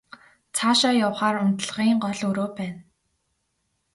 [0.55, 2.79] Цаашаа явахаар унтлагын гол өрөө байна.